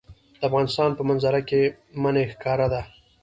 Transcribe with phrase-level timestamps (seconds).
[0.37, 1.61] د افغانستان په منظره کې
[2.01, 2.81] منی ښکاره ده.